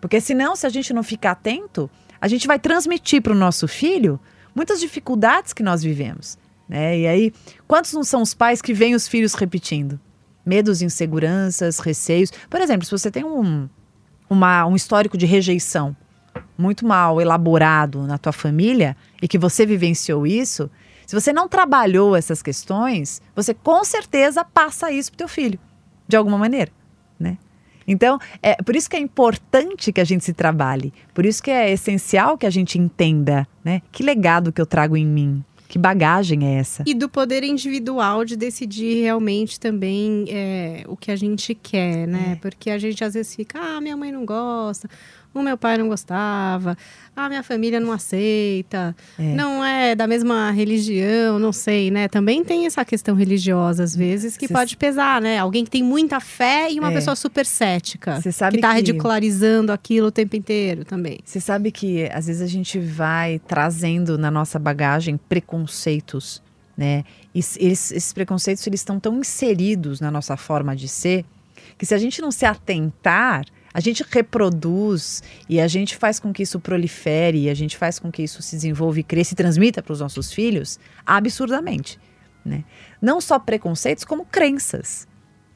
[0.00, 1.90] Porque senão, se a gente não ficar atento,
[2.20, 4.20] a gente vai transmitir para o nosso filho
[4.54, 6.38] muitas dificuldades que nós vivemos.
[6.68, 7.00] Né?
[7.00, 7.32] E aí,
[7.66, 9.98] quantos não são os pais que veem os filhos repetindo?
[10.44, 12.30] Medos, inseguranças, receios.
[12.48, 13.68] Por exemplo, se você tem um,
[14.28, 15.96] uma, um histórico de rejeição
[16.56, 20.70] muito mal elaborado na tua família e que você vivenciou isso,
[21.06, 25.58] se você não trabalhou essas questões, você com certeza passa isso pro teu filho,
[26.06, 26.70] de alguma maneira,
[27.18, 27.36] né?
[27.86, 31.50] Então, é por isso que é importante que a gente se trabalhe, por isso que
[31.50, 33.82] é essencial que a gente entenda, né?
[33.90, 36.82] Que legado que eu trago em mim, que bagagem é essa?
[36.84, 42.32] E do poder individual de decidir realmente também é, o que a gente quer, né?
[42.32, 42.36] É.
[42.36, 44.88] Porque a gente às vezes fica, ah, minha mãe não gosta,
[45.34, 46.76] o meu pai não gostava,
[47.14, 49.34] a minha família não aceita, é.
[49.34, 52.08] não é da mesma religião, não sei, né?
[52.08, 55.38] Também tem essa questão religiosa, às vezes, que Cê pode pesar, né?
[55.38, 56.94] Alguém que tem muita fé e uma é.
[56.94, 58.20] pessoa super cética.
[58.20, 58.76] Você sabe que tá que...
[58.76, 61.18] ridicularizando aquilo o tempo inteiro também.
[61.24, 66.42] Você sabe que às vezes a gente vai trazendo na nossa bagagem preconceitos,
[66.76, 67.04] né?
[67.34, 71.24] E eles, esses preconceitos eles estão tão inseridos na nossa forma de ser
[71.78, 76.32] que se a gente não se atentar, a gente reproduz e a gente faz com
[76.32, 79.36] que isso prolifere, e a gente faz com que isso se desenvolva e cresça e
[79.36, 81.98] transmita para os nossos filhos absurdamente.
[82.44, 82.64] Né?
[83.00, 85.06] Não só preconceitos, como crenças.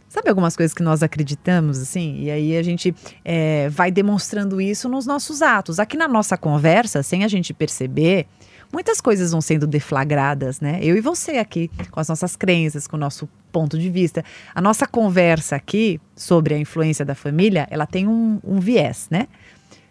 [0.09, 2.21] Sabe algumas coisas que nós acreditamos, assim?
[2.21, 5.81] E aí a gente é, vai demonstrando isso nos nossos atos.
[5.81, 8.29] Aqui na nossa conversa, sem a gente perceber,
[8.73, 10.79] muitas coisas vão sendo deflagradas, né?
[10.81, 14.25] Eu e você aqui, com as nossas crenças, com o nosso ponto de vista.
[14.53, 19.29] A nossa conversa aqui sobre a influência da família, ela tem um, um viés, né?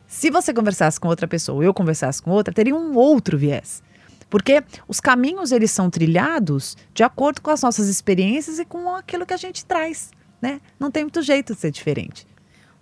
[0.05, 3.81] Se você conversasse com outra pessoa, ou eu conversasse com outra, teria um outro viés.
[4.29, 9.25] Porque os caminhos eles são trilhados de acordo com as nossas experiências e com aquilo
[9.25, 10.59] que a gente traz, né?
[10.77, 12.27] Não tem muito jeito de ser diferente.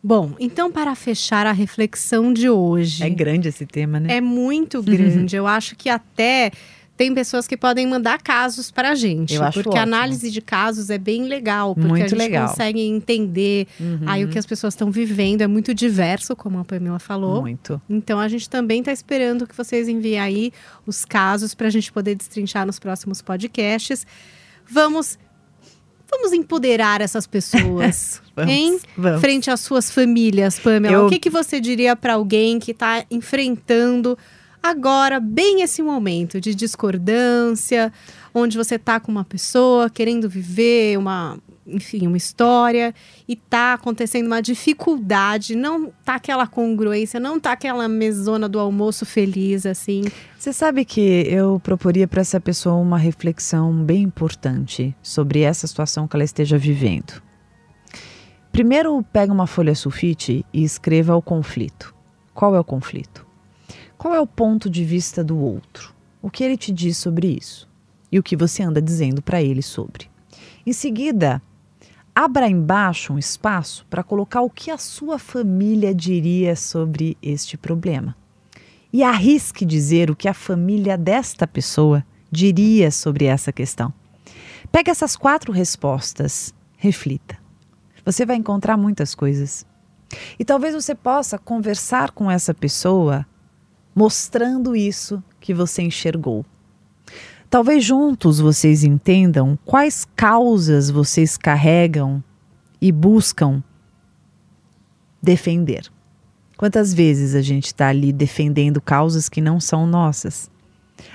[0.03, 3.03] Bom, então para fechar a reflexão de hoje.
[3.03, 4.15] É grande esse tema, né?
[4.17, 5.35] É muito grande.
[5.35, 6.51] Eu acho que até
[7.01, 9.33] tem pessoas que podem mandar casos para a gente.
[9.33, 9.79] Eu acho porque ótimo.
[9.79, 11.73] a análise de casos é bem legal.
[11.73, 12.47] Porque muito a gente legal.
[12.47, 14.01] consegue entender uhum.
[14.05, 15.41] aí o que as pessoas estão vivendo.
[15.41, 17.41] É muito diverso, como a Pamela falou.
[17.41, 17.81] Muito.
[17.89, 20.53] Então a gente também está esperando que vocês enviem aí
[20.85, 24.05] os casos para a gente poder destrinchar nos próximos podcasts.
[24.69, 25.17] Vamos
[26.07, 28.79] Vamos empoderar essas pessoas, vamos, hein?
[28.97, 29.21] Vamos.
[29.21, 30.93] Frente às suas famílias, Pamela.
[30.93, 31.05] Eu...
[31.05, 34.17] O que, que você diria para alguém que está enfrentando
[34.61, 37.91] agora bem esse momento de discordância,
[38.33, 42.93] onde você está com uma pessoa querendo viver uma, enfim, uma história
[43.27, 49.05] e tá acontecendo uma dificuldade, não tá aquela congruência, não tá aquela mesona do almoço
[49.05, 50.03] feliz assim.
[50.37, 56.07] Você sabe que eu proporia para essa pessoa uma reflexão bem importante sobre essa situação
[56.07, 57.21] que ela esteja vivendo.
[58.51, 61.95] Primeiro, pega uma folha sulfite e escreva o conflito.
[62.33, 63.30] Qual é o conflito?
[64.01, 65.93] Qual é o ponto de vista do outro?
[66.23, 67.69] O que ele te diz sobre isso?
[68.11, 70.09] E o que você anda dizendo para ele sobre?
[70.65, 71.39] Em seguida,
[72.15, 78.17] abra embaixo um espaço para colocar o que a sua família diria sobre este problema.
[78.91, 83.93] e arrisque dizer o que a família desta pessoa diria sobre essa questão.
[84.71, 87.37] Pegue essas quatro respostas, reflita.
[88.03, 89.63] Você vai encontrar muitas coisas.
[90.39, 93.27] E talvez você possa conversar com essa pessoa
[93.95, 96.45] mostrando isso que você enxergou.
[97.49, 102.23] Talvez juntos vocês entendam quais causas vocês carregam
[102.81, 103.61] e buscam
[105.21, 105.91] defender.
[106.55, 110.49] Quantas vezes a gente está ali defendendo causas que não são nossas?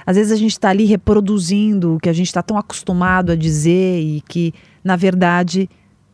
[0.04, 3.36] Às vezes a gente está ali reproduzindo o que a gente está tão acostumado a
[3.36, 4.52] dizer e que,
[4.82, 5.70] na verdade,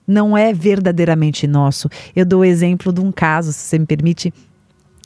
[0.07, 1.89] não é verdadeiramente nosso.
[2.15, 4.33] Eu dou o exemplo de um caso, se você me permite,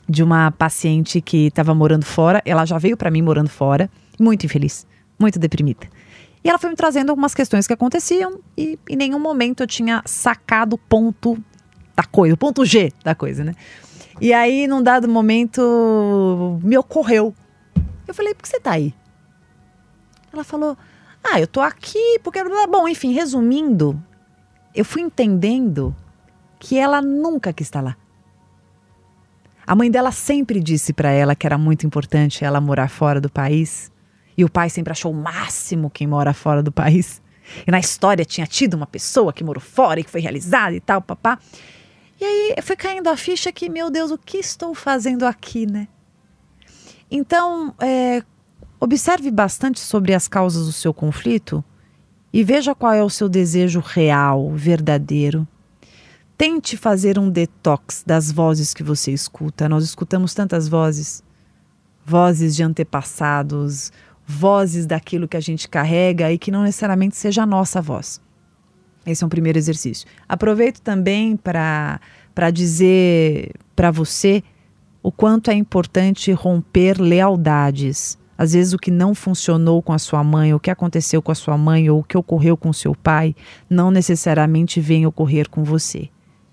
[0.07, 2.41] de uma paciente que estava morando fora.
[2.45, 3.89] Ela já veio para mim morando fora,
[4.19, 4.87] muito infeliz,
[5.19, 5.87] muito deprimida.
[6.43, 10.01] E ela foi me trazendo algumas questões que aconteciam e em nenhum momento eu tinha
[10.05, 11.37] sacado o ponto
[11.95, 13.53] da coisa, o ponto G da coisa, né?
[14.21, 17.35] E aí, num dado momento, me ocorreu.
[18.07, 18.93] Eu falei, por que você tá aí?
[20.31, 20.77] Ela falou,
[21.23, 22.41] ah, eu tô aqui porque.
[22.69, 24.01] Bom, enfim, resumindo,
[24.73, 25.95] eu fui entendendo
[26.59, 27.95] que ela nunca quis estar lá.
[29.67, 33.29] A mãe dela sempre disse para ela que era muito importante ela morar fora do
[33.29, 33.91] país.
[34.37, 37.21] E o pai sempre achou o máximo quem mora fora do país.
[37.65, 40.79] E na história tinha tido uma pessoa que morou fora e que foi realizada e
[40.79, 41.37] tal, papá.
[42.19, 45.89] E aí foi caindo a ficha que, meu Deus, o que estou fazendo aqui, né?
[47.11, 48.23] Então, é,
[48.79, 51.61] observe bastante sobre as causas do seu conflito
[52.31, 55.45] e veja qual é o seu desejo real, verdadeiro.
[56.37, 59.67] Tente fazer um detox das vozes que você escuta.
[59.67, 61.23] Nós escutamos tantas vozes,
[62.05, 63.91] vozes de antepassados,
[64.25, 68.21] vozes daquilo que a gente carrega e que não necessariamente seja a nossa voz.
[69.05, 70.07] Esse é um primeiro exercício.
[70.29, 71.99] Aproveito também para
[72.53, 74.43] dizer para você
[75.01, 80.23] o quanto é importante romper lealdades às vezes o que não funcionou com a sua
[80.23, 83.35] mãe, o que aconteceu com a sua mãe ou o que ocorreu com seu pai,
[83.67, 86.09] não necessariamente vem ocorrer com você.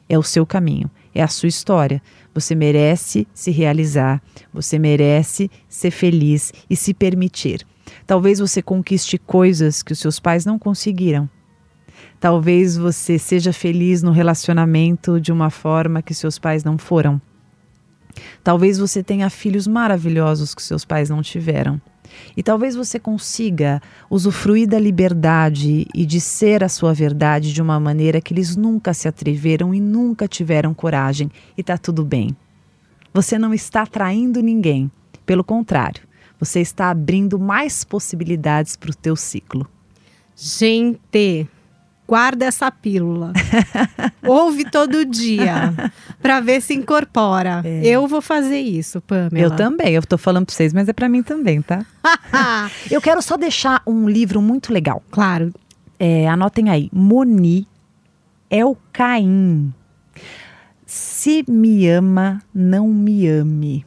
[0.08, 2.02] É o seu caminho, é a sua história.
[2.34, 7.66] Você merece se realizar, você merece ser feliz e se permitir.
[8.06, 11.28] Talvez você conquiste coisas que os seus pais não conseguiram.
[12.18, 17.20] Talvez você seja feliz no relacionamento de uma forma que seus pais não foram.
[18.42, 21.80] Talvez você tenha filhos maravilhosos que seus pais não tiveram.
[22.36, 23.80] E talvez você consiga
[24.10, 28.94] usufruir da liberdade e de ser a sua verdade de uma maneira que eles nunca
[28.94, 32.36] se atreveram e nunca tiveram coragem, e tá tudo bem.
[33.12, 34.90] Você não está traindo ninguém,
[35.24, 36.02] pelo contrário,
[36.38, 39.68] você está abrindo mais possibilidades para o teu ciclo.
[40.36, 41.48] Gente,
[42.06, 43.32] guarda essa pílula.
[44.22, 45.74] Ouve todo dia
[46.20, 47.62] para ver se incorpora.
[47.64, 47.86] É.
[47.86, 49.38] Eu vou fazer isso, Pamela.
[49.38, 49.94] Eu também.
[49.94, 51.84] Eu tô falando para vocês, mas é para mim também, tá?
[52.90, 55.02] eu quero só deixar um livro muito legal.
[55.10, 55.52] Claro.
[55.98, 56.90] É, anotem aí.
[56.92, 57.66] Moni
[58.50, 59.72] é o Caim.
[60.86, 63.84] Se me ama, não me ame,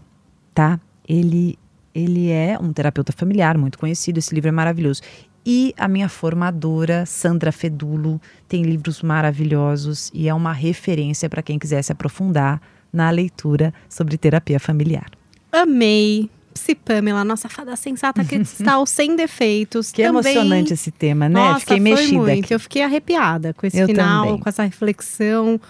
[0.54, 0.80] tá?
[1.08, 1.58] Ele
[1.98, 4.20] ele é um terapeuta familiar muito conhecido.
[4.20, 5.02] Esse livro é maravilhoso.
[5.50, 8.20] E a minha formadora, Sandra Fedulo,
[8.50, 14.18] tem livros maravilhosos e é uma referência para quem quiser se aprofundar na leitura sobre
[14.18, 15.10] terapia familiar.
[15.50, 16.30] Amei!
[16.54, 19.90] Psi Pamela, nossa fada sensata cristal sem defeitos.
[19.90, 20.34] Que também...
[20.34, 21.40] emocionante esse tema, né?
[21.40, 22.18] Nossa, fiquei mexida.
[22.18, 22.44] Muito.
[22.44, 22.54] Aqui.
[22.54, 24.42] Eu fiquei arrepiada com esse Eu final, também.
[24.42, 25.62] com essa reflexão.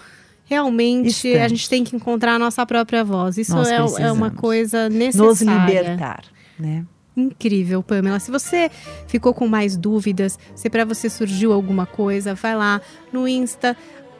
[0.44, 1.40] Realmente, Estamos.
[1.40, 3.38] a gente tem que encontrar a nossa própria voz.
[3.38, 5.28] Isso é, é, uma coisa necessária.
[5.28, 6.24] Nos libertar,
[6.58, 6.84] né?
[7.20, 8.18] Incrível, Pamela.
[8.18, 8.70] Se você
[9.06, 12.80] ficou com mais dúvidas, se para você surgiu alguma coisa, vai lá
[13.12, 13.76] no Insta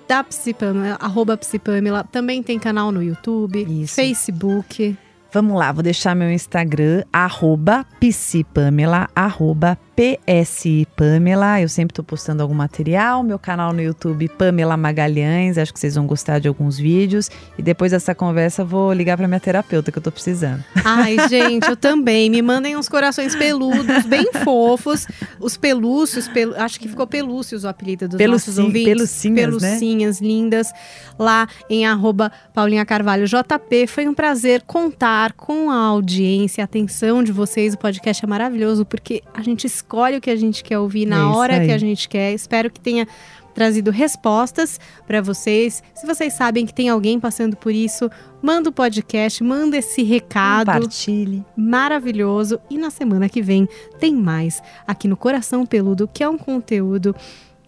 [0.09, 2.05] da Psipamela, arroba Psipamela.
[2.05, 3.95] Também tem canal no YouTube, Isso.
[3.95, 4.97] Facebook.
[5.31, 11.61] Vamos lá, vou deixar meu Instagram, arroba psipamela, arroba psipamela.
[11.61, 13.23] Eu sempre estou postando algum material.
[13.23, 15.59] Meu canal no YouTube, Pamela Magalhães.
[15.59, 17.29] Acho que vocês vão gostar de alguns vídeos.
[17.59, 20.65] E depois dessa conversa, vou ligar para minha terapeuta, que eu estou precisando.
[20.85, 22.31] Ai, gente, eu também.
[22.31, 25.07] Me mandem uns corações peludos, bem fofos.
[25.41, 26.55] Os pelúcios, pel...
[26.57, 28.49] acho que ficou pelúcios o apelido dos Peluci...
[28.49, 28.85] nossos ouvintes.
[28.85, 29.47] Pelucinhas, né?
[29.47, 30.29] Pelucinhas né?
[30.29, 30.73] lindas.
[31.19, 33.87] Lá em arroba Paulinha Carvalho JP.
[33.89, 37.75] Foi um prazer contar contar com a audiência, a atenção de vocês.
[37.75, 41.17] O podcast é maravilhoso porque a gente escolhe o que a gente quer ouvir na
[41.17, 42.35] é hora que a gente quer.
[42.35, 43.09] Espero que tenha
[43.55, 45.83] trazido respostas para vocês.
[45.95, 48.11] Se vocês sabem que tem alguém passando por isso,
[48.43, 50.67] manda o podcast, manda esse recado.
[50.67, 51.43] Compartilhe.
[51.57, 52.61] Maravilhoso.
[52.69, 53.67] E na semana que vem
[53.99, 57.17] tem mais aqui no Coração Peludo, que é um conteúdo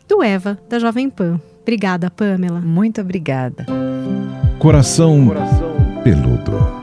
[0.07, 1.41] do Eva, da Jovem Pan.
[1.63, 2.61] Obrigada, Pamela.
[2.61, 3.65] Muito obrigada.
[4.59, 5.75] Coração, Coração.
[6.05, 6.80] Peludo.